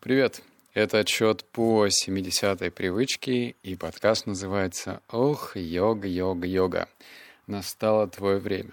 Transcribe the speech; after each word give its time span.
Привет! 0.00 0.40
Это 0.72 1.00
отчет 1.00 1.44
по 1.44 1.86
70-й 1.86 2.70
привычке, 2.70 3.54
и 3.62 3.76
подкаст 3.76 4.24
называется 4.24 5.02
«Ох, 5.10 5.58
йога, 5.58 6.08
йога, 6.08 6.46
йога». 6.46 6.88
Настало 7.46 8.08
твое 8.08 8.38
время. 8.38 8.72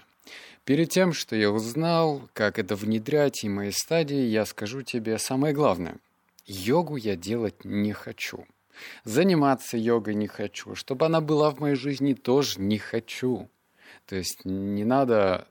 Перед 0.64 0.88
тем, 0.88 1.12
что 1.12 1.36
я 1.36 1.50
узнал, 1.50 2.22
как 2.32 2.58
это 2.58 2.76
внедрять 2.76 3.44
и 3.44 3.50
мои 3.50 3.72
стадии, 3.72 4.22
я 4.22 4.46
скажу 4.46 4.80
тебе 4.80 5.18
самое 5.18 5.52
главное. 5.52 5.96
Йогу 6.46 6.96
я 6.96 7.14
делать 7.14 7.62
не 7.62 7.92
хочу. 7.92 8.46
Заниматься 9.04 9.76
йогой 9.76 10.14
не 10.14 10.28
хочу. 10.28 10.74
Чтобы 10.74 11.04
она 11.04 11.20
была 11.20 11.50
в 11.50 11.60
моей 11.60 11.76
жизни, 11.76 12.14
тоже 12.14 12.58
не 12.58 12.78
хочу. 12.78 13.50
То 14.06 14.16
есть 14.16 14.46
не 14.46 14.84
надо 14.84 15.46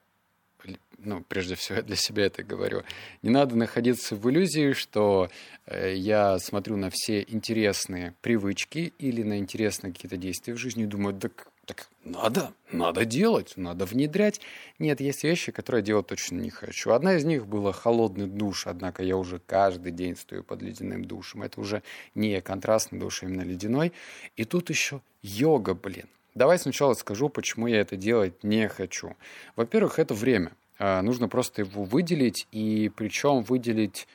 ну, 0.97 1.23
прежде 1.27 1.55
всего, 1.55 1.77
я 1.77 1.83
для 1.83 1.95
себя 1.95 2.25
это 2.25 2.43
говорю, 2.43 2.83
не 3.21 3.29
надо 3.29 3.55
находиться 3.55 4.15
в 4.15 4.29
иллюзии, 4.29 4.73
что 4.73 5.29
э, 5.65 5.93
я 5.95 6.39
смотрю 6.39 6.77
на 6.77 6.89
все 6.89 7.21
интересные 7.27 8.13
привычки 8.21 8.93
или 8.97 9.23
на 9.23 9.37
интересные 9.37 9.93
какие-то 9.93 10.17
действия 10.17 10.53
в 10.53 10.57
жизни 10.57 10.83
и 10.83 10.87
думаю, 10.87 11.15
так, 11.15 11.47
так 11.65 11.87
надо, 12.03 12.53
надо 12.71 13.05
делать, 13.05 13.53
надо 13.57 13.85
внедрять. 13.85 14.41
Нет, 14.79 14.99
есть 14.99 15.23
вещи, 15.23 15.51
которые 15.51 15.81
я 15.81 15.85
делать 15.85 16.07
точно 16.07 16.37
не 16.37 16.49
хочу. 16.49 16.91
Одна 16.91 17.15
из 17.15 17.25
них 17.25 17.45
была 17.45 17.73
холодный 17.73 18.27
душ, 18.27 18.67
однако 18.67 19.03
я 19.03 19.17
уже 19.17 19.39
каждый 19.39 19.91
день 19.91 20.15
стою 20.15 20.43
под 20.43 20.61
ледяным 20.61 21.05
душем. 21.05 21.43
Это 21.43 21.61
уже 21.61 21.83
не 22.15 22.41
контрастный 22.41 22.99
душ, 22.99 23.23
а 23.23 23.25
именно 23.27 23.43
ледяной. 23.43 23.93
И 24.35 24.45
тут 24.45 24.69
еще 24.69 25.01
йога, 25.21 25.73
блин. 25.73 26.07
Давай 26.33 26.59
сначала 26.59 26.93
скажу, 26.93 27.29
почему 27.29 27.67
я 27.67 27.81
это 27.81 27.97
делать 27.97 28.43
не 28.43 28.67
хочу. 28.67 29.15
Во-первых, 29.55 29.97
это 29.97 30.13
время. 30.13 30.51
А, 30.79 31.01
нужно 31.01 31.27
просто 31.27 31.61
его 31.61 31.83
выделить, 31.83 32.47
и 32.51 32.91
причем 32.95 33.41
выделить 33.41 34.07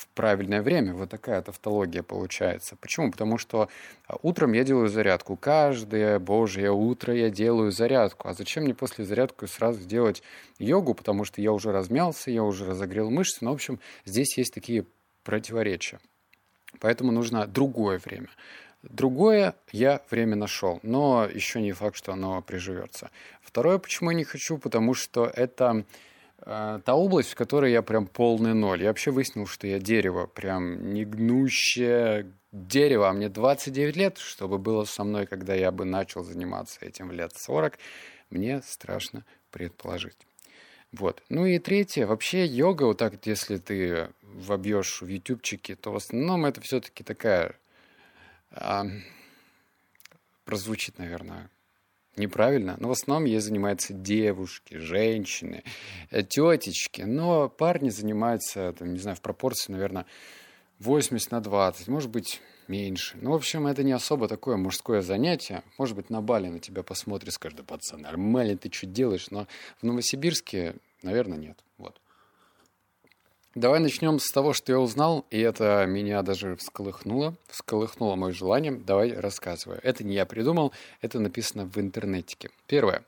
в 0.00 0.06
правильное 0.08 0.62
время. 0.62 0.94
Вот 0.94 1.10
такая 1.10 1.42
тавтология 1.42 2.02
получается. 2.02 2.76
Почему? 2.80 3.10
Потому 3.10 3.36
что 3.36 3.68
а, 4.06 4.16
утром 4.22 4.52
я 4.52 4.64
делаю 4.64 4.88
зарядку. 4.88 5.36
Каждое 5.36 6.18
божье 6.18 6.70
утро 6.70 7.14
я 7.14 7.30
делаю 7.30 7.70
зарядку. 7.70 8.28
А 8.28 8.34
зачем 8.34 8.64
мне 8.64 8.74
после 8.74 9.04
зарядки 9.04 9.44
сразу 9.44 9.80
сделать 9.80 10.22
йогу? 10.58 10.94
Потому 10.94 11.24
что 11.24 11.42
я 11.42 11.52
уже 11.52 11.70
размялся, 11.70 12.30
я 12.30 12.42
уже 12.42 12.64
разогрел 12.64 13.10
мышцы. 13.10 13.38
Ну, 13.42 13.50
в 13.50 13.54
общем, 13.54 13.78
здесь 14.06 14.38
есть 14.38 14.54
такие 14.54 14.86
противоречия. 15.22 16.00
Поэтому 16.78 17.12
нужно 17.12 17.46
другое 17.46 18.00
время. 18.02 18.28
Другое 18.82 19.54
я 19.72 20.00
время 20.10 20.36
нашел, 20.36 20.80
но 20.82 21.26
еще 21.26 21.60
не 21.60 21.72
факт, 21.72 21.96
что 21.96 22.12
оно 22.12 22.40
приживется. 22.40 23.10
Второе, 23.42 23.76
почему 23.76 24.10
я 24.10 24.16
не 24.16 24.24
хочу, 24.24 24.56
потому 24.56 24.94
что 24.94 25.26
это 25.26 25.84
та 26.44 26.94
область, 26.94 27.30
в 27.30 27.34
которой 27.34 27.72
я 27.72 27.82
прям 27.82 28.06
полный 28.06 28.54
ноль. 28.54 28.82
Я 28.82 28.88
вообще 28.88 29.10
выяснил, 29.10 29.46
что 29.46 29.66
я 29.66 29.78
дерево, 29.78 30.26
прям 30.26 30.92
негнущее 30.92 32.32
дерево. 32.52 33.08
А 33.08 33.12
мне 33.12 33.28
29 33.28 33.96
лет, 33.96 34.18
чтобы 34.18 34.58
было 34.58 34.84
со 34.84 35.04
мной, 35.04 35.26
когда 35.26 35.54
я 35.54 35.70
бы 35.70 35.84
начал 35.84 36.24
заниматься 36.24 36.78
этим 36.80 37.08
в 37.08 37.12
лет 37.12 37.36
40, 37.36 37.78
мне 38.30 38.62
страшно 38.62 39.24
предположить. 39.50 40.16
Вот. 40.92 41.22
Ну 41.28 41.46
и 41.46 41.58
третье, 41.58 42.06
вообще 42.06 42.46
йога, 42.46 42.84
вот 42.84 42.98
так, 42.98 43.14
если 43.24 43.58
ты 43.58 44.08
вобьешь 44.22 45.02
в 45.02 45.06
ютубчике, 45.06 45.76
то 45.76 45.92
в 45.92 45.96
основном 45.96 46.46
это 46.46 46.60
все-таки 46.60 47.04
такая 47.04 47.54
а, 48.50 48.86
прозвучит, 50.44 50.98
наверное, 50.98 51.48
неправильно, 52.16 52.76
но 52.78 52.88
в 52.88 52.92
основном 52.92 53.24
ей 53.24 53.40
занимаются 53.40 53.92
девушки, 53.92 54.76
женщины, 54.76 55.62
э, 56.10 56.22
тетечки, 56.22 57.02
но 57.02 57.48
парни 57.48 57.90
занимаются, 57.90 58.72
там, 58.72 58.92
не 58.92 58.98
знаю, 58.98 59.16
в 59.16 59.20
пропорции, 59.20 59.72
наверное, 59.72 60.06
80 60.78 61.30
на 61.30 61.40
20, 61.40 61.88
может 61.88 62.10
быть, 62.10 62.40
меньше. 62.70 63.18
Ну, 63.20 63.32
в 63.32 63.34
общем, 63.34 63.66
это 63.66 63.82
не 63.82 63.92
особо 63.92 64.28
такое 64.28 64.56
мужское 64.56 65.02
занятие. 65.02 65.62
Может 65.76 65.96
быть, 65.96 66.08
на 66.08 66.22
Бали 66.22 66.48
на 66.48 66.60
тебя 66.60 66.82
посмотрит, 66.82 67.34
скажет, 67.34 67.58
да, 67.58 67.64
пацан, 67.64 68.00
нормально 68.00 68.56
ты 68.56 68.72
что 68.72 68.86
делаешь, 68.86 69.30
но 69.30 69.46
в 69.80 69.82
Новосибирске, 69.82 70.76
наверное, 71.02 71.36
нет. 71.36 71.58
Вот. 71.76 71.99
Давай 73.56 73.80
начнем 73.80 74.20
с 74.20 74.30
того, 74.30 74.52
что 74.52 74.70
я 74.70 74.78
узнал, 74.78 75.26
и 75.28 75.40
это 75.40 75.84
меня 75.84 76.22
даже 76.22 76.54
всколыхнуло, 76.54 77.34
всколыхнуло 77.48 78.14
мое 78.14 78.32
желание. 78.32 78.70
Давай 78.70 79.12
рассказываю. 79.12 79.80
Это 79.82 80.04
не 80.04 80.14
я 80.14 80.24
придумал, 80.24 80.72
это 81.00 81.18
написано 81.18 81.64
в 81.64 81.76
интернете. 81.78 82.50
Первое. 82.68 83.02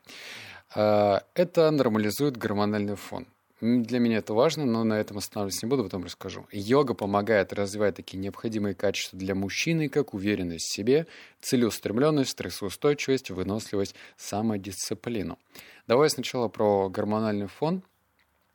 А, 0.75 1.23
это 1.35 1.71
нормализует 1.71 2.37
гормональный 2.37 2.97
фон. 2.97 3.29
Для 3.61 4.01
меня 4.01 4.17
это 4.17 4.35
важно, 4.35 4.65
но 4.65 4.83
на 4.83 4.95
этом 4.95 5.19
останавливаться 5.19 5.65
не 5.65 5.71
буду, 5.71 5.85
потом 5.85 6.03
расскажу. 6.03 6.49
Йога 6.51 6.95
помогает 6.95 7.53
развивать 7.53 7.95
такие 7.95 8.19
необходимые 8.19 8.75
качества 8.75 9.17
для 9.17 9.37
мужчины, 9.37 9.89
как 9.89 10.13
уверенность 10.13 10.65
в 10.65 10.75
себе, 10.75 11.07
целеустремленность, 11.41 12.31
стрессоустойчивость, 12.31 13.31
выносливость, 13.31 13.95
самодисциплину. 14.17 15.39
Давай 15.87 16.11
сначала 16.11 16.49
про 16.49 16.89
гормональный 16.89 17.47
фон– 17.47 17.85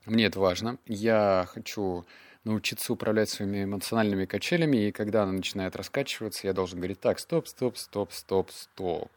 мне 0.10 0.26
это 0.26 0.40
важно. 0.40 0.78
Я 0.86 1.48
хочу 1.50 2.06
научиться 2.44 2.94
управлять 2.94 3.30
своими 3.30 3.66
эмоциональными 3.66 4.26
качелями, 4.26 4.88
и 4.88 4.92
когда 4.92 5.24
она 5.24 5.34
начинает 5.34 5.76
раскачиваться, 5.76 6.48
я 6.48 6.54
должен 6.54 6.80
говорить 6.80 7.00
так, 7.00 7.20
стоп, 7.20 7.48
стоп, 7.48 7.78
стоп, 7.78 8.12
стоп, 8.12 8.52
стоп 8.52 9.12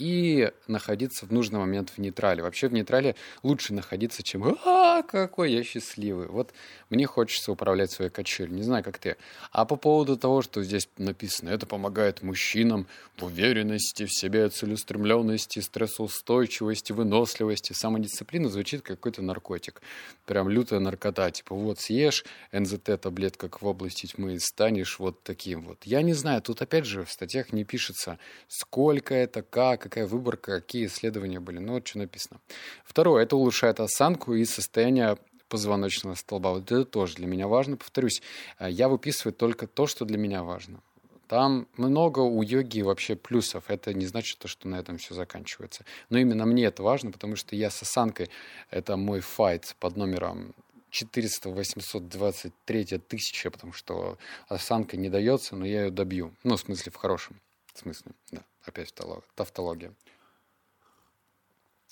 и 0.00 0.50
находиться 0.66 1.26
в 1.26 1.32
нужный 1.32 1.58
момент 1.58 1.90
в 1.90 1.98
нейтрале. 1.98 2.42
Вообще 2.42 2.68
в 2.68 2.72
нейтрале 2.72 3.16
лучше 3.42 3.74
находиться, 3.74 4.22
чем 4.22 4.56
«А, 4.64 5.02
какой 5.02 5.52
я 5.52 5.62
счастливый». 5.62 6.28
Вот 6.28 6.54
мне 6.88 7.06
хочется 7.06 7.52
управлять 7.52 7.90
своей 7.90 8.10
качелью. 8.10 8.54
Не 8.54 8.62
знаю, 8.62 8.82
как 8.82 8.98
ты. 8.98 9.16
А 9.52 9.66
по 9.66 9.76
поводу 9.76 10.16
того, 10.16 10.40
что 10.40 10.62
здесь 10.62 10.88
написано, 10.96 11.50
это 11.50 11.66
помогает 11.66 12.22
мужчинам 12.22 12.86
в 13.18 13.24
уверенности 13.24 14.06
в 14.06 14.12
себе, 14.12 14.48
целеустремленности, 14.48 15.58
стрессоустойчивости, 15.58 16.92
выносливости, 16.92 17.74
самодисциплина, 17.74 18.48
звучит 18.48 18.80
как 18.80 18.96
какой-то 18.96 19.20
наркотик. 19.22 19.82
Прям 20.24 20.48
лютая 20.48 20.80
наркота. 20.80 21.30
Типа 21.30 21.54
вот 21.54 21.78
съешь 21.78 22.24
НЗТ 22.52 23.00
таблетка 23.00 23.50
в 23.50 23.66
области 23.66 24.06
тьмы 24.06 24.34
и 24.34 24.38
станешь 24.38 24.98
вот 24.98 25.22
таким 25.22 25.62
вот. 25.62 25.84
Я 25.84 26.00
не 26.00 26.14
знаю, 26.14 26.40
тут 26.40 26.62
опять 26.62 26.86
же 26.86 27.04
в 27.04 27.12
статьях 27.12 27.52
не 27.52 27.64
пишется, 27.64 28.18
сколько 28.48 29.14
это, 29.14 29.42
как, 29.42 29.89
какая 29.90 30.06
выборка, 30.06 30.60
какие 30.60 30.86
исследования 30.86 31.40
были. 31.40 31.58
Ну, 31.58 31.74
вот 31.74 31.86
что 31.86 31.98
написано. 31.98 32.40
Второе, 32.84 33.24
это 33.24 33.36
улучшает 33.36 33.80
осанку 33.80 34.34
и 34.34 34.44
состояние 34.44 35.18
позвоночного 35.48 36.14
столба. 36.14 36.52
Вот 36.52 36.72
это 36.72 36.84
тоже 36.84 37.16
для 37.16 37.26
меня 37.26 37.48
важно. 37.48 37.76
Повторюсь, 37.76 38.22
э, 38.58 38.70
я 38.70 38.88
выписываю 38.88 39.34
только 39.34 39.66
то, 39.66 39.86
что 39.86 40.04
для 40.04 40.16
меня 40.16 40.42
важно. 40.42 40.80
Там 41.26 41.66
много 41.76 42.20
у 42.20 42.42
йоги 42.42 42.80
вообще 42.82 43.16
плюсов. 43.16 43.64
Это 43.68 43.92
не 43.92 44.06
значит, 44.06 44.38
то, 44.38 44.48
что 44.48 44.68
на 44.68 44.76
этом 44.76 44.98
все 44.98 45.14
заканчивается. 45.14 45.84
Но 46.08 46.18
именно 46.18 46.46
мне 46.46 46.64
это 46.64 46.82
важно, 46.82 47.10
потому 47.12 47.36
что 47.36 47.54
я 47.54 47.70
с 47.70 47.82
осанкой, 47.82 48.30
это 48.70 48.96
мой 48.96 49.20
файт 49.20 49.76
под 49.78 49.96
номером 49.96 50.54
400, 50.90 51.50
823 51.50 52.98
тысяча, 52.98 53.50
потому 53.50 53.72
что 53.72 54.18
осанка 54.48 54.96
не 54.96 55.08
дается, 55.08 55.56
но 55.56 55.66
я 55.66 55.84
ее 55.84 55.90
добью. 55.90 56.34
Ну, 56.42 56.56
в 56.56 56.60
смысле, 56.60 56.90
в 56.90 56.96
хорошем 56.96 57.40
смысле, 57.78 58.12
да. 58.30 58.44
Опять 58.64 58.94
тавтология. 59.34 59.94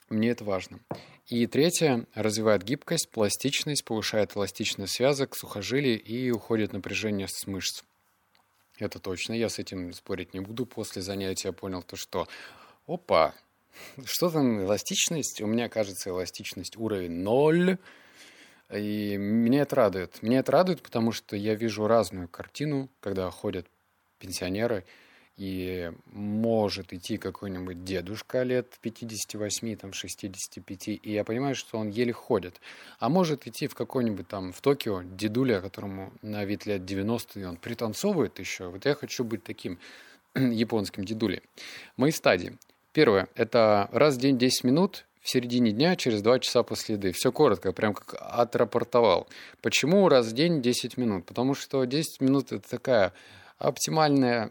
Мне 0.09 0.31
это 0.31 0.45
важно. 0.45 0.81
И 1.27 1.47
третье, 1.47 2.07
развивает 2.15 2.63
гибкость, 2.63 3.11
пластичность, 3.11 3.85
повышает 3.85 4.37
эластичность 4.37 4.95
связок, 4.95 5.37
сухожилий 5.37 5.97
и 5.97 6.31
уходит 6.31 6.73
напряжение 6.73 7.29
с 7.29 7.47
мышц. 7.47 7.83
Это 8.79 9.01
точно, 9.01 9.35
я 9.35 9.49
с 9.49 9.59
этим 9.59 9.93
спорить 9.93 10.33
не 10.33 10.41
буду. 10.41 10.65
После 10.65 11.03
занятия 11.03 11.53
понял 11.53 11.83
то, 11.83 11.97
что 11.97 12.27
опа, 12.87 13.35
что 14.05 14.31
там 14.31 14.63
эластичность? 14.63 15.43
У 15.43 15.47
меня, 15.47 15.69
кажется, 15.69 16.11
эластичность 16.11 16.77
уровень 16.77 17.13
ноль. 17.13 17.79
И 18.71 19.17
меня 19.17 19.63
это 19.63 19.77
радует. 19.77 20.23
Меня 20.23 20.41
это 20.41 20.53
радует, 20.53 20.83
потому 20.83 21.13
что 21.13 21.37
я 21.37 21.55
вижу 21.55 21.87
разную 21.87 22.29
картину, 22.29 22.89
когда 23.01 23.31
ходят 23.31 23.67
пенсионеры– 24.19 24.85
и 25.39 25.93
может 26.07 26.93
идти 26.93 27.17
какой-нибудь 27.17 27.85
дедушка 27.85 28.43
лет 28.43 28.77
58, 28.83 29.77
там, 29.77 29.93
65, 29.93 30.89
и 30.89 31.01
я 31.05 31.23
понимаю, 31.23 31.55
что 31.55 31.79
он 31.79 31.91
еле 31.91 32.13
ходит. 32.13 32.61
А 32.99 33.09
может 33.09 33.47
идти 33.47 33.69
в 33.69 33.77
какой-нибудь 33.77 34.27
там 34.27 34.53
в 34.53 34.61
Токио 34.61 35.03
дедуля, 35.05 35.61
которому 35.61 36.13
на 36.23 36.45
вид 36.45 36.67
лет 36.67 36.85
90, 36.85 37.39
и 37.39 37.45
он 37.45 37.57
пританцовывает 37.57 38.41
еще. 38.41 38.69
Вот 38.69 38.85
я 38.85 38.95
хочу 38.97 39.23
быть 39.23 39.45
таким 39.45 39.79
японским 40.35 41.05
дедулей. 41.05 41.43
Мои 41.97 42.11
стадии. 42.11 42.59
Первое– 42.93 43.29
это 43.37 43.89
раз 43.93 44.17
в 44.17 44.19
день 44.19 44.39
10 44.39 44.65
минут, 44.65 45.07
в 45.21 45.29
середине 45.31 45.71
дня, 45.71 45.95
через 45.95 46.21
2 46.21 46.41
часа 46.41 46.65
после 46.65 46.97
еды. 46.97 47.13
Все 47.13 47.31
коротко, 47.31 47.73
прям 47.73 47.95
как 47.95 48.17
отрапортовал. 48.19 49.29
Почему 49.63 50.09
раз 50.09 50.27
в 50.27 50.33
день 50.33 50.63
10 50.63 50.97
минут? 50.97 51.27
Потому 51.27 51.55
что 51.55 51.85
10 51.85 52.21
минут– 52.23 52.47
это 52.51 52.69
такая 52.69 53.13
оптимальная 53.59 54.51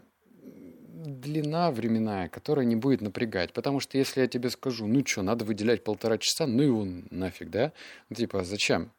длина 0.98 1.70
временная, 1.70 2.28
которая 2.28 2.66
не 2.66 2.76
будет 2.76 3.00
напрягать. 3.00 3.52
Потому 3.52 3.80
что 3.80 3.98
если 3.98 4.20
я 4.20 4.26
тебе 4.26 4.50
скажу, 4.50 4.86
ну 4.86 5.06
что, 5.06 5.22
надо 5.22 5.44
выделять 5.44 5.84
полтора 5.84 6.18
часа, 6.18 6.46
ну 6.46 6.62
его 6.62 6.86
нафиг, 7.10 7.50
да? 7.50 7.72
Ну, 8.08 8.16
типа, 8.16 8.44
зачем? 8.44 8.90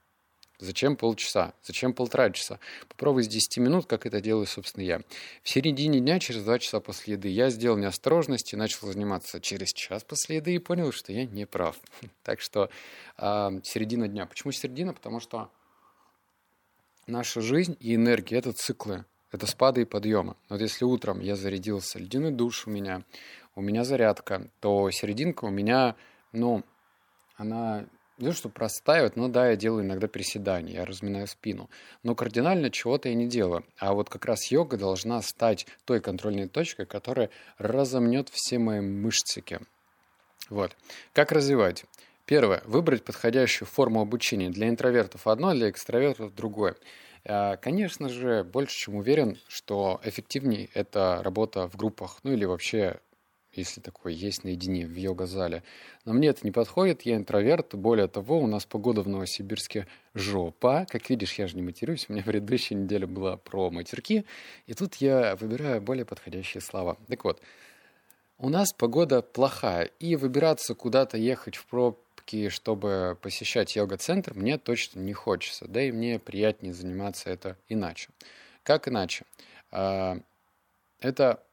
Зачем 0.59 0.97
полчаса? 0.97 1.53
Зачем 1.63 1.93
полтора 1.93 2.31
часа? 2.31 2.59
Попробуй 2.89 3.23
с 3.23 3.27
10 3.27 3.57
минут, 3.59 3.85
как 3.85 4.05
это 4.05 4.19
делаю, 4.19 4.45
собственно, 4.45 4.83
я. 4.83 5.01
В 5.41 5.49
середине 5.49 5.99
дня, 5.99 6.19
через 6.19 6.43
2 6.43 6.59
часа 6.59 6.81
после 6.81 7.13
еды, 7.13 7.29
я 7.29 7.49
сделал 7.49 7.77
неосторожность 7.77 8.51
и 8.51 8.57
начал 8.57 8.87
заниматься 8.87 9.39
через 9.39 9.71
час 9.71 10.03
после 10.03 10.37
еды 10.37 10.55
и 10.55 10.59
понял, 10.59 10.91
что 10.91 11.13
я 11.13 11.25
не 11.25 11.45
прав. 11.45 11.77
Так 12.23 12.41
что 12.41 12.69
э, 13.17 13.61
середина 13.63 14.07
дня. 14.07 14.25
Почему 14.25 14.51
середина? 14.51 14.93
Потому 14.93 15.21
что 15.21 15.49
наша 17.07 17.39
жизнь 17.39 17.77
и 17.79 17.95
энергия— 17.95 18.37
это 18.39 18.51
циклы, 18.51 19.05
это 19.31 19.47
спады 19.47 19.81
и 19.81 19.85
подъемы. 19.85 20.35
Вот 20.49 20.61
если 20.61 20.85
утром 20.85 21.19
я 21.19 21.35
зарядился, 21.35 21.99
ледяной 21.99 22.31
душ 22.31 22.67
у 22.67 22.71
меня, 22.71 23.03
у 23.55 23.61
меня 23.61 23.83
зарядка, 23.83 24.49
то 24.59 24.89
серединка 24.91 25.45
у 25.45 25.49
меня, 25.49 25.95
ну, 26.31 26.63
она 27.35 27.85
не 28.19 28.27
то, 28.27 28.33
что 28.33 28.49
простаивает, 28.49 29.15
но 29.15 29.29
да, 29.29 29.49
я 29.49 29.55
делаю 29.55 29.85
иногда 29.85 30.07
приседания, 30.07 30.73
я 30.73 30.85
разминаю 30.85 31.25
спину. 31.27 31.69
Но 32.03 32.15
кардинально 32.15 32.69
чего-то 32.69 33.07
я 33.09 33.15
не 33.15 33.27
делаю. 33.27 33.65
А 33.77 33.93
вот 33.93 34.09
как 34.09 34.25
раз 34.25 34.51
йога 34.51 34.77
должна 34.77 35.21
стать 35.21 35.65
той 35.85 36.01
контрольной 36.01 36.47
точкой, 36.47 36.85
которая 36.85 37.29
разомнет 37.57 38.29
все 38.29 38.59
мои 38.59 38.81
мышцики. 38.81 39.59
Вот. 40.49 40.75
Как 41.13 41.31
развивать? 41.31 41.85
Первое. 42.25 42.61
Выбрать 42.65 43.03
подходящую 43.03 43.67
форму 43.67 44.01
обучения. 44.01 44.49
Для 44.49 44.67
интровертов 44.67 45.25
одно, 45.25 45.53
для 45.53 45.69
экстравертов 45.69 46.35
другое. 46.35 46.75
А, 47.25 47.57
конечно 47.57 48.09
же, 48.09 48.43
больше 48.43 48.75
чем 48.75 48.95
уверен, 48.95 49.37
что 49.47 49.99
эффективнее 50.03 50.69
это 50.73 51.21
работа 51.23 51.67
в 51.67 51.75
группах, 51.75 52.19
ну 52.23 52.31
или 52.31 52.45
вообще 52.45 52.99
если 53.53 53.81
такое 53.81 54.13
есть 54.13 54.43
наедине 54.43 54.85
в 54.85 54.95
йога-зале. 54.95 55.63
Но 56.05 56.13
мне 56.13 56.29
это 56.29 56.41
не 56.43 56.51
подходит, 56.51 57.01
я 57.03 57.15
интроверт. 57.15 57.73
Более 57.75 58.07
того, 58.07 58.39
у 58.39 58.47
нас 58.47 58.65
погода 58.65 59.01
в 59.01 59.07
Новосибирске 59.07 59.87
жопа. 60.13 60.85
Как 60.89 61.09
видишь, 61.09 61.33
я 61.33 61.47
же 61.47 61.55
не 61.55 61.61
матерюсь. 61.61 62.05
У 62.07 62.13
меня 62.13 62.23
предыдущая 62.23 62.77
неделя 62.77 63.07
была 63.07 63.37
про 63.37 63.71
матерки. 63.71 64.25
И 64.67 64.73
тут 64.73 64.95
я 64.95 65.35
выбираю 65.35 65.81
более 65.81 66.05
подходящие 66.05 66.61
слова. 66.61 66.97
Так 67.07 67.23
вот, 67.23 67.41
у 68.37 68.49
нас 68.49 68.71
погода 68.71 69.21
плохая. 69.21 69.85
И 69.99 70.15
выбираться 70.15 70.75
куда-то, 70.75 71.17
ехать 71.17 71.55
в 71.55 71.65
пробки, 72.29 72.49
чтобы 72.49 73.17
посещать 73.21 73.75
йога-центр, 73.75 74.33
мне 74.35 74.57
точно 74.57 74.99
не 74.99 75.13
хочется. 75.13 75.65
Да 75.67 75.81
и 75.81 75.91
мне 75.91 76.19
приятнее 76.19 76.73
заниматься 76.73 77.29
это 77.29 77.57
иначе. 77.67 78.09
Как 78.63 78.87
иначе? 78.87 79.25
А, 79.71 80.17
это 80.99 81.43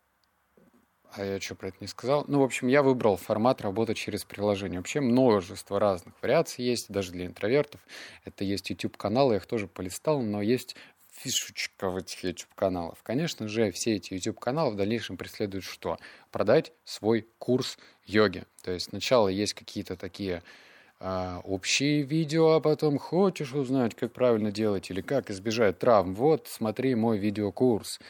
а 1.13 1.25
я 1.25 1.41
что 1.41 1.55
про 1.55 1.69
это 1.69 1.79
не 1.81 1.87
сказал? 1.87 2.25
Ну, 2.29 2.41
в 2.41 2.43
общем, 2.43 2.69
я 2.69 2.83
выбрал 2.83 3.17
формат 3.17 3.63
работы 3.63 3.95
через 3.95 4.25
приложение. 4.25 4.81
Вообще 4.81 5.01
множество 5.01 5.81
разных 5.81 6.15
вариаций 6.21 6.65
есть, 6.65 6.91
даже 6.91 7.13
для 7.13 7.25
интровертов. 7.25 7.81
Это 8.25 8.45
есть 8.45 8.69
YouTube-каналы, 8.69 9.35
я 9.35 9.37
их 9.39 9.47
тоже 9.47 9.67
полистал, 9.67 10.21
но 10.21 10.43
есть 10.43 10.77
фишечка 11.19 11.91
в 11.91 11.97
этих 11.97 12.23
YouTube-каналов. 12.25 13.03
Конечно 13.03 13.49
же, 13.49 13.71
все 13.73 13.97
эти 13.97 14.15
YouTube-каналы 14.15 14.73
в 14.73 14.77
дальнейшем 14.77 15.17
преследуют 15.17 15.65
что? 15.65 15.99
Продать 16.31 16.73
свой 16.85 17.27
курс 17.39 17.79
йоги. 18.05 18.45
То 18.63 18.73
есть 18.73 18.91
сначала 18.91 19.29
есть 19.29 19.55
какие-то 19.55 19.97
такие 19.97 20.43
а, 20.99 21.41
общие 21.45 22.03
видео, 22.03 22.53
а 22.53 22.61
потом 22.61 22.99
хочешь 22.99 23.53
узнать, 23.53 23.95
как 23.95 24.13
правильно 24.13 24.51
делать 24.51 24.91
или 24.91 25.01
как 25.01 25.31
избежать 25.31 25.79
травм. 25.79 26.15
Вот, 26.15 26.49
смотри 26.49 26.95
мой 26.95 27.19
видеокурс. 27.19 28.01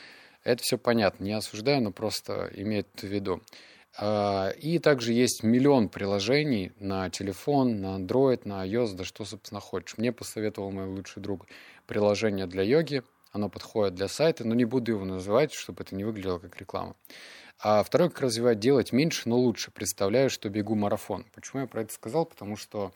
Это 0.45 0.63
все 0.63 0.79
понятно, 0.79 1.25
не 1.25 1.33
осуждаю, 1.33 1.83
но 1.83 1.91
просто 1.91 2.51
имеет 2.55 2.87
в 2.95 3.07
виду. 3.07 3.43
А, 3.99 4.51
и 4.51 4.79
также 4.79 5.13
есть 5.13 5.43
миллион 5.43 5.89
приложений 5.89 6.73
на 6.79 7.09
телефон, 7.09 7.81
на 7.81 7.99
Android, 7.99 8.43
на 8.45 8.67
iOS, 8.67 8.95
да 8.95 9.05
что, 9.05 9.25
собственно, 9.25 9.61
хочешь. 9.61 9.97
Мне 9.97 10.13
посоветовал 10.13 10.71
мой 10.71 10.87
лучший 10.87 11.23
друг 11.23 11.47
приложение 11.87 12.47
для 12.47 12.63
йоги. 12.63 13.03
Оно 13.33 13.49
подходит 13.49 13.95
для 13.95 14.09
сайта, 14.09 14.47
но 14.47 14.55
не 14.55 14.65
буду 14.65 14.93
его 14.93 15.05
называть, 15.05 15.53
чтобы 15.53 15.83
это 15.83 15.95
не 15.95 16.05
выглядело 16.05 16.39
как 16.39 16.59
реклама. 16.61 16.95
А 17.59 17.83
второй, 17.83 18.11
как 18.11 18.21
развивать, 18.21 18.59
делать 18.59 18.93
меньше, 18.93 19.29
но 19.29 19.39
лучше. 19.39 19.71
Представляю, 19.71 20.29
что 20.29 20.51
бегу 20.51 20.75
марафон. 20.75 21.25
Почему 21.35 21.63
я 21.63 21.67
про 21.67 21.83
это 21.83 21.93
сказал? 21.93 22.27
Потому 22.27 22.57
что 22.57 22.93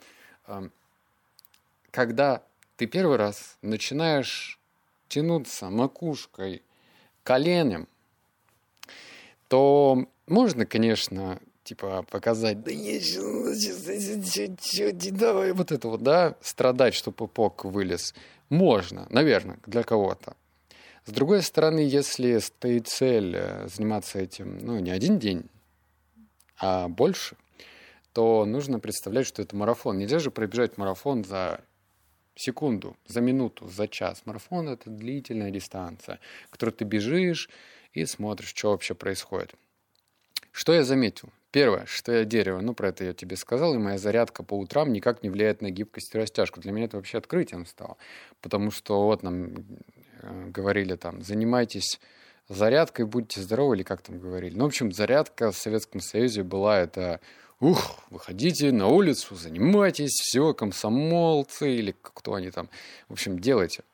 э, 0.46 0.68
когда 1.90 2.42
ты 2.76 2.86
первый 2.86 3.16
раз 3.16 3.56
начинаешь 3.62 4.58
тянуться 5.08 5.70
макушкой 5.70 6.62
коленем, 7.22 7.88
то 9.48 10.06
можно, 10.30 10.64
конечно, 10.64 11.40
типа 11.64 12.04
показать, 12.10 12.62
да 12.62 12.70
я 12.70 13.00
давай 15.10 15.52
вот 15.52 15.72
это 15.72 15.88
вот, 15.88 16.02
да, 16.02 16.36
страдать, 16.40 16.94
что 16.94 17.10
пупок 17.12 17.64
вылез. 17.64 18.14
Можно, 18.48 19.06
наверное, 19.10 19.58
для 19.66 19.82
кого-то. 19.82 20.34
С 21.04 21.12
другой 21.12 21.42
стороны, 21.42 21.80
если 21.80 22.38
стоит 22.38 22.88
цель 22.88 23.34
э, 23.36 23.68
заниматься 23.68 24.18
этим, 24.18 24.58
ну, 24.58 24.78
не 24.78 24.90
один 24.90 25.18
день, 25.18 25.44
а 26.58 26.88
больше, 26.88 27.36
то 28.12 28.44
нужно 28.44 28.80
представлять, 28.80 29.26
что 29.26 29.42
это 29.42 29.56
марафон. 29.56 29.98
Нельзя 29.98 30.18
же 30.18 30.30
пробежать 30.30 30.78
марафон 30.78 31.24
за 31.24 31.60
секунду, 32.34 32.96
за 33.06 33.20
минуту, 33.20 33.68
за 33.68 33.88
час. 33.88 34.22
Марафон— 34.24 34.68
это 34.70 34.90
длительная 34.90 35.50
дистанция, 35.50 36.20
которую 36.50 36.74
ты 36.74 36.84
бежишь 36.84 37.48
и 37.92 38.04
смотришь, 38.04 38.48
что 38.54 38.70
вообще 38.70 38.94
происходит. 38.94 39.54
Что 40.52 40.72
я 40.72 40.84
заметил? 40.84 41.30
Первое, 41.52 41.84
что 41.86 42.12
я 42.12 42.24
дерево, 42.24 42.60
ну, 42.60 42.74
про 42.74 42.90
это 42.90 43.04
я 43.04 43.12
тебе 43.12 43.36
сказал, 43.36 43.74
и 43.74 43.78
моя 43.78 43.98
зарядка 43.98 44.44
по 44.44 44.54
утрам 44.54 44.92
никак 44.92 45.22
не 45.24 45.30
влияет 45.30 45.62
на 45.62 45.70
гибкость 45.70 46.14
и 46.14 46.18
растяжку. 46.18 46.60
Для 46.60 46.70
меня 46.70 46.84
это 46.84 46.96
вообще 46.96 47.18
открытием 47.18 47.66
стало. 47.66 47.96
Потому 48.40 48.70
что 48.70 49.04
вот 49.04 49.24
нам 49.24 49.64
э, 50.22 50.46
говорили 50.50 50.94
там, 50.94 51.22
занимайтесь 51.22 51.98
зарядкой, 52.48 53.06
будьте 53.06 53.40
здоровы, 53.40 53.76
или 53.76 53.82
как 53.82 54.02
там 54.02 54.20
говорили. 54.20 54.56
Ну, 54.56 54.64
в 54.64 54.68
общем, 54.68 54.92
зарядка 54.92 55.50
в 55.50 55.56
Советском 55.56 56.00
Союзе 56.00 56.44
была 56.44 56.78
это 56.78 57.20
ух, 57.60 57.98
выходите 58.10 58.72
на 58.72 58.88
улицу, 58.88 59.34
занимайтесь, 59.34 60.12
все, 60.12 60.54
комсомолцы 60.54 61.72
или 61.74 61.94
кто 62.00 62.34
они 62.34 62.50
там, 62.50 62.68
в 63.08 63.12
общем, 63.12 63.38
делайте. 63.38 63.84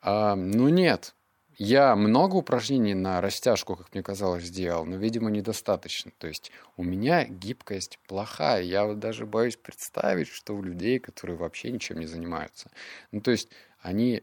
А, 0.00 0.34
ну 0.34 0.68
нет, 0.68 1.14
я 1.58 1.94
много 1.96 2.36
упражнений 2.36 2.94
на 2.94 3.20
растяжку, 3.20 3.76
как 3.76 3.92
мне 3.94 4.02
казалось, 4.02 4.44
сделал, 4.44 4.84
но, 4.84 4.96
видимо, 4.96 5.30
недостаточно. 5.30 6.12
То 6.18 6.26
есть 6.26 6.50
у 6.76 6.84
меня 6.84 7.24
гибкость 7.24 7.98
плохая. 8.06 8.62
Я 8.62 8.84
вот 8.84 8.98
даже 8.98 9.26
боюсь 9.26 9.56
представить, 9.56 10.28
что 10.28 10.54
у 10.54 10.62
людей, 10.62 10.98
которые 10.98 11.36
вообще 11.36 11.70
ничем 11.70 11.98
не 11.98 12.06
занимаются. 12.06 12.70
Ну, 13.10 13.20
то 13.20 13.30
есть 13.30 13.48
они 13.80 14.22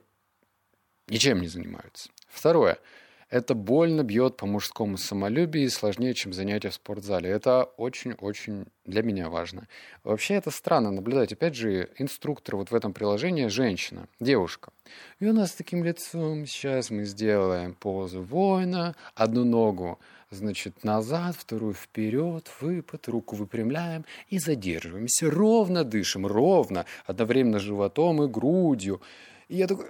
ничем 1.07 1.41
не 1.41 1.47
занимаются. 1.47 2.09
Второе 2.27 2.79
это 3.29 3.53
больно 3.53 4.03
бьет 4.03 4.37
по 4.37 4.45
мужскому 4.45 4.97
самолюбию 4.97 5.65
и 5.65 5.69
сложнее, 5.69 6.13
чем 6.13 6.33
занятие 6.33 6.69
в 6.69 6.73
спортзале. 6.73 7.29
Это 7.29 7.63
очень-очень 7.77 8.65
для 8.85 9.03
меня 9.03 9.29
важно. 9.29 9.67
Вообще 10.03 10.35
это 10.35 10.49
странно 10.49 10.91
наблюдать. 10.91 11.31
Опять 11.31 11.55
же, 11.55 11.89
инструктор 11.97 12.55
вот 12.55 12.71
в 12.71 12.75
этом 12.75 12.91
приложении 12.91 13.47
женщина, 13.47 14.07
девушка. 14.19 14.71
И 15.19 15.27
у 15.27 15.33
нас 15.33 15.51
с 15.51 15.55
таким 15.55 15.83
лицом 15.83 16.45
сейчас 16.47 16.89
мы 16.89 17.05
сделаем 17.05 17.75
позу 17.75 18.23
воина, 18.23 18.95
одну 19.13 19.45
ногу 19.45 19.99
значит, 20.31 20.83
назад, 20.83 21.35
вторую 21.35 21.73
вперед, 21.73 22.49
выпад, 22.61 23.07
руку 23.07 23.35
выпрямляем 23.35 24.05
и 24.29 24.39
задерживаемся. 24.39 25.29
Ровно 25.29 25.83
дышим, 25.83 26.25
ровно, 26.25 26.85
одновременно 27.05 27.59
животом 27.59 28.23
и 28.23 28.27
грудью. 28.27 29.01
И 29.47 29.57
я 29.57 29.67
такой, 29.67 29.87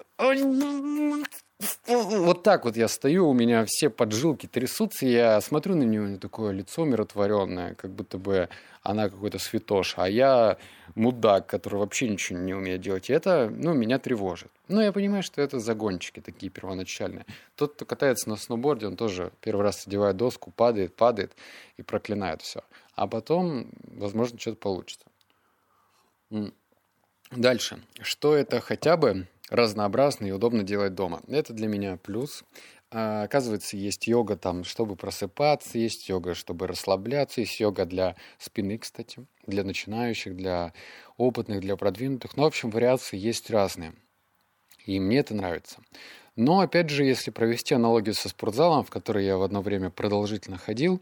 вот 1.87 2.43
так 2.43 2.65
вот 2.65 2.77
я 2.77 2.87
стою, 2.87 3.29
у 3.29 3.33
меня 3.33 3.65
все 3.65 3.89
поджилки 3.89 4.47
трясутся, 4.47 5.05
я 5.05 5.41
смотрю 5.41 5.75
на 5.75 5.83
нее, 5.83 6.01
у 6.01 6.07
нее 6.07 6.17
такое 6.17 6.51
лицо 6.51 6.85
миротворенное, 6.85 7.75
как 7.75 7.91
будто 7.91 8.17
бы 8.17 8.49
она 8.81 9.09
какой-то 9.09 9.39
святош, 9.39 9.95
а 9.97 10.07
я 10.07 10.57
мудак, 10.95 11.47
который 11.47 11.79
вообще 11.79 12.07
ничего 12.07 12.39
не 12.39 12.53
умеет 12.53 12.81
делать. 12.81 13.09
И 13.09 13.13
это, 13.13 13.49
ну, 13.51 13.73
меня 13.73 13.99
тревожит. 13.99 14.51
Но 14.67 14.81
я 14.81 14.91
понимаю, 14.91 15.23
что 15.23 15.41
это 15.41 15.59
загончики 15.59 16.21
такие 16.21 16.49
первоначальные. 16.49 17.25
Тот, 17.55 17.73
кто 17.73 17.85
катается 17.85 18.29
на 18.29 18.37
сноуборде, 18.37 18.87
он 18.87 18.95
тоже 18.95 19.31
первый 19.41 19.63
раз 19.63 19.85
одевает 19.85 20.15
доску, 20.15 20.51
падает, 20.51 20.95
падает 20.95 21.33
и 21.77 21.81
проклинает 21.81 22.41
все. 22.41 22.61
А 22.95 23.07
потом, 23.07 23.69
возможно, 23.83 24.39
что-то 24.39 24.57
получится. 24.57 25.05
Дальше. 27.31 27.81
Что 28.01 28.35
это 28.35 28.59
хотя 28.61 28.97
бы 28.97 29.27
разнообразно 29.49 30.25
и 30.25 30.31
удобно 30.31 30.63
делать 30.63 30.95
дома. 30.95 31.21
Это 31.27 31.53
для 31.53 31.67
меня 31.67 31.97
плюс. 31.97 32.43
А, 32.91 33.23
оказывается, 33.23 33.77
есть 33.77 34.07
йога 34.07 34.35
там, 34.35 34.63
чтобы 34.63 34.95
просыпаться, 34.95 35.77
есть 35.77 36.09
йога, 36.09 36.33
чтобы 36.33 36.65
расслабляться, 36.65 37.41
есть 37.41 37.59
йога 37.59 37.85
для 37.85 38.15
спины, 38.39 38.77
кстати, 38.77 39.25
для 39.45 39.63
начинающих, 39.63 40.35
для 40.35 40.73
опытных, 41.17 41.59
для 41.61 41.75
продвинутых. 41.75 42.35
Ну, 42.35 42.43
в 42.43 42.47
общем, 42.47 42.71
вариации 42.71 43.17
есть 43.17 43.51
разные. 43.51 43.93
И 44.85 44.99
мне 44.99 45.19
это 45.19 45.35
нравится. 45.35 45.77
Но, 46.35 46.61
опять 46.61 46.89
же, 46.89 47.03
если 47.03 47.31
провести 47.31 47.75
аналогию 47.75 48.15
со 48.15 48.29
спортзалом, 48.29 48.83
в 48.83 48.89
который 48.89 49.25
я 49.25 49.37
в 49.37 49.43
одно 49.43 49.61
время 49.61 49.89
продолжительно 49.89 50.57
ходил, 50.57 51.01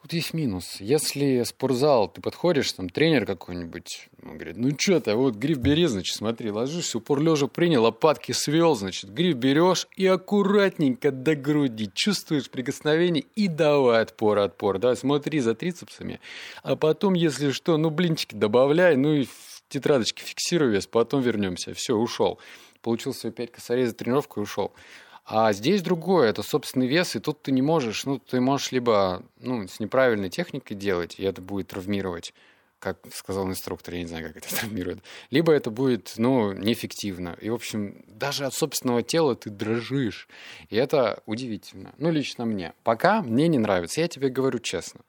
Тут 0.00 0.12
есть 0.12 0.32
минус. 0.32 0.76
Если 0.78 1.42
спортзал, 1.42 2.08
ты 2.08 2.20
подходишь, 2.20 2.72
там 2.72 2.88
тренер 2.88 3.26
какой-нибудь, 3.26 4.08
он 4.22 4.34
говорит, 4.34 4.56
ну 4.56 4.70
что 4.78 5.00
ты, 5.00 5.14
вот 5.14 5.34
гриф 5.34 5.58
бери, 5.58 5.86
значит, 5.86 6.14
смотри, 6.14 6.52
ложишься, 6.52 6.98
упор 6.98 7.20
лежа 7.20 7.48
принял, 7.48 7.82
лопатки 7.82 8.30
свел, 8.30 8.76
значит, 8.76 9.10
гриф 9.10 9.36
берешь 9.36 9.88
и 9.96 10.06
аккуратненько 10.06 11.10
до 11.10 11.34
груди 11.34 11.90
чувствуешь 11.92 12.48
прикосновение 12.48 13.24
и 13.34 13.48
давай 13.48 14.02
отпор, 14.02 14.38
отпор, 14.38 14.78
да, 14.78 14.94
смотри 14.94 15.40
за 15.40 15.56
трицепсами, 15.56 16.20
а 16.62 16.76
потом, 16.76 17.14
если 17.14 17.50
что, 17.50 17.76
ну 17.76 17.90
блинчики 17.90 18.36
добавляй, 18.36 18.96
ну 18.96 19.14
и 19.14 19.24
в 19.24 19.64
тетрадочке 19.68 20.22
фиксируй 20.22 20.70
вес, 20.70 20.86
потом 20.86 21.22
вернемся, 21.22 21.74
все, 21.74 21.96
ушел. 21.96 22.38
Получил 22.82 23.12
свои 23.12 23.32
5 23.32 23.50
косарей 23.50 23.86
за 23.86 23.92
тренировку 23.92 24.38
и 24.38 24.44
ушел. 24.44 24.72
А 25.30 25.52
здесь 25.52 25.82
другое, 25.82 26.30
это 26.30 26.42
собственный 26.42 26.86
вес, 26.86 27.14
и 27.14 27.20
тут 27.20 27.42
ты 27.42 27.52
не 27.52 27.60
можешь, 27.60 28.06
ну, 28.06 28.18
ты 28.18 28.40
можешь 28.40 28.72
либо 28.72 29.22
ну, 29.38 29.68
с 29.68 29.78
неправильной 29.78 30.30
техникой 30.30 30.74
делать, 30.74 31.16
и 31.18 31.22
это 31.22 31.42
будет 31.42 31.68
травмировать, 31.68 32.32
как 32.78 32.96
сказал 33.12 33.46
инструктор, 33.46 33.92
я 33.92 34.00
не 34.00 34.06
знаю, 34.06 34.28
как 34.28 34.38
это 34.38 34.48
травмирует, 34.60 35.00
либо 35.28 35.52
это 35.52 35.70
будет, 35.70 36.14
ну, 36.16 36.54
неэффективно. 36.54 37.36
И, 37.42 37.50
в 37.50 37.54
общем, 37.54 38.02
даже 38.06 38.46
от 38.46 38.54
собственного 38.54 39.02
тела 39.02 39.36
ты 39.36 39.50
дрожишь. 39.50 40.28
И 40.70 40.76
это 40.76 41.22
удивительно. 41.26 41.92
Ну, 41.98 42.10
лично 42.10 42.46
мне. 42.46 42.72
Пока 42.82 43.20
мне 43.20 43.48
не 43.48 43.58
нравится, 43.58 44.00
я 44.00 44.08
тебе 44.08 44.30
говорю 44.30 44.60
честно. 44.60 45.02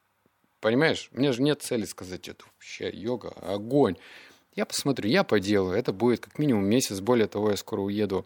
Понимаешь, 0.59 1.07
меня 1.13 1.31
же 1.31 1.41
нет 1.41 1.61
цели 1.61 1.85
сказать, 1.85 2.27
это 2.27 2.43
вообще 2.43 2.89
йога, 2.91 3.29
огонь. 3.41 3.95
Я 4.53 4.65
посмотрю, 4.65 5.09
я 5.09 5.23
поделаю. 5.23 5.77
Это 5.77 5.93
будет 5.93 6.19
как 6.19 6.38
минимум 6.39 6.65
месяц. 6.65 6.99
Более 6.99 7.27
того, 7.27 7.51
я 7.51 7.55
скоро 7.55 7.79
уеду 7.79 8.25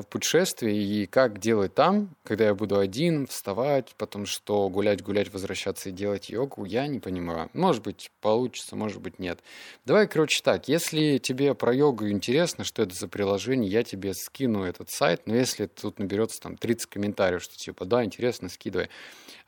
в 0.00 0.06
путешествии 0.06 0.76
и 0.76 1.06
как 1.06 1.38
делать 1.38 1.74
там, 1.74 2.14
когда 2.24 2.46
я 2.46 2.54
буду 2.54 2.78
один, 2.78 3.26
вставать, 3.26 3.94
потом 3.96 4.26
что, 4.26 4.68
гулять, 4.68 5.02
гулять, 5.02 5.32
возвращаться 5.32 5.88
и 5.88 5.92
делать 5.92 6.30
йогу, 6.30 6.64
я 6.64 6.86
не 6.86 7.00
понимаю. 7.00 7.50
Может 7.52 7.82
быть, 7.82 8.10
получится, 8.20 8.76
может 8.76 9.00
быть, 9.00 9.18
нет. 9.18 9.40
Давай, 9.84 10.06
короче, 10.06 10.42
так, 10.42 10.68
если 10.68 11.18
тебе 11.18 11.54
про 11.54 11.74
йогу 11.74 12.08
интересно, 12.08 12.64
что 12.64 12.82
это 12.82 12.94
за 12.94 13.08
приложение, 13.08 13.70
я 13.70 13.82
тебе 13.82 14.14
скину 14.14 14.64
этот 14.64 14.90
сайт, 14.90 15.22
но 15.26 15.34
если 15.34 15.66
тут 15.66 15.98
наберется 15.98 16.40
там 16.40 16.56
30 16.56 16.86
комментариев, 16.86 17.42
что 17.42 17.56
типа, 17.56 17.84
да, 17.84 18.04
интересно, 18.04 18.48
скидывай. 18.48 18.88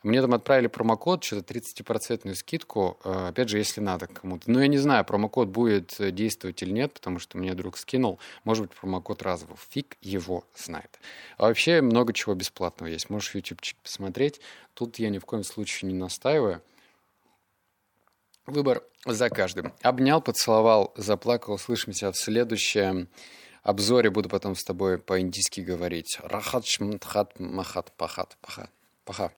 Мне 0.03 0.21
там 0.21 0.33
отправили 0.33 0.67
промокод, 0.67 1.23
что-то 1.23 1.53
30% 1.53 2.33
скидку, 2.35 2.99
э, 3.03 3.29
опять 3.29 3.49
же, 3.49 3.57
если 3.57 3.81
надо 3.81 4.07
кому-то. 4.07 4.49
Но 4.49 4.61
я 4.61 4.67
не 4.67 4.77
знаю, 4.77 5.03
промокод 5.03 5.49
будет 5.49 5.95
действовать 6.13 6.61
или 6.61 6.71
нет, 6.71 6.93
потому 6.93 7.17
что 7.17 7.37
мне 7.37 7.55
друг 7.55 7.77
скинул. 7.77 8.19
Может 8.43 8.67
быть, 8.67 8.77
промокод 8.77 9.23
разовый. 9.23 9.57
Фиг 9.69 9.97
его 10.01 10.45
знает. 10.55 10.99
А 11.37 11.47
вообще 11.47 11.81
много 11.81 12.13
чего 12.13 12.35
бесплатного 12.35 12.89
есть. 12.89 13.09
Можешь 13.09 13.33
ютубчик 13.33 13.77
посмотреть. 13.79 14.39
Тут 14.75 14.99
я 14.99 15.09
ни 15.09 15.17
в 15.17 15.25
коем 15.25 15.43
случае 15.43 15.91
не 15.91 15.97
настаиваю. 15.97 16.61
Выбор 18.45 18.83
за 19.05 19.29
каждым. 19.29 19.73
Обнял, 19.81 20.21
поцеловал, 20.21 20.93
заплакал. 20.95 21.55
Услышимся 21.55 22.11
в 22.11 22.17
следующем 22.17 23.09
обзоре. 23.63 24.09
Буду 24.09 24.29
потом 24.29 24.55
с 24.55 24.63
тобой 24.63 24.99
по-индийски 24.99 25.61
говорить. 25.61 26.19
Рахат 26.23 26.65
шмтхат 26.65 27.39
махат 27.39 27.91
пахат 27.97 28.37
паха. 28.41 28.69
Паха. 29.03 29.33